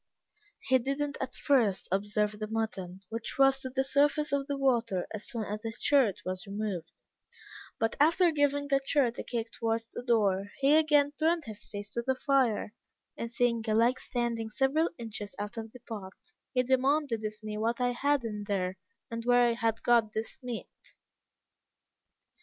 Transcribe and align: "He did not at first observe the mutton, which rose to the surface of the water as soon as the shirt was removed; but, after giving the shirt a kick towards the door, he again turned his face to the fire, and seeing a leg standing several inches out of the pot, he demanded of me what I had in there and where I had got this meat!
"He 0.61 0.79
did 0.79 0.97
not 0.97 1.15
at 1.21 1.35
first 1.35 1.87
observe 1.91 2.39
the 2.39 2.47
mutton, 2.47 3.01
which 3.09 3.37
rose 3.37 3.59
to 3.59 3.69
the 3.69 3.83
surface 3.83 4.31
of 4.31 4.47
the 4.47 4.57
water 4.57 5.05
as 5.13 5.27
soon 5.29 5.43
as 5.43 5.61
the 5.61 5.69
shirt 5.73 6.21
was 6.25 6.47
removed; 6.47 6.91
but, 7.77 7.97
after 7.99 8.31
giving 8.31 8.67
the 8.67 8.81
shirt 8.83 9.19
a 9.19 9.23
kick 9.23 9.51
towards 9.51 9.91
the 9.91 10.01
door, 10.01 10.47
he 10.59 10.75
again 10.75 11.13
turned 11.19 11.45
his 11.45 11.67
face 11.67 11.89
to 11.89 12.01
the 12.01 12.15
fire, 12.15 12.73
and 13.15 13.31
seeing 13.31 13.63
a 13.67 13.75
leg 13.75 13.99
standing 13.99 14.49
several 14.49 14.89
inches 14.97 15.35
out 15.37 15.55
of 15.55 15.71
the 15.71 15.79
pot, 15.81 16.13
he 16.51 16.63
demanded 16.63 17.23
of 17.23 17.35
me 17.43 17.59
what 17.59 17.79
I 17.79 17.89
had 17.91 18.23
in 18.23 18.45
there 18.45 18.79
and 19.11 19.23
where 19.23 19.47
I 19.49 19.53
had 19.53 19.83
got 19.83 20.13
this 20.13 20.39
meat! 20.41 20.95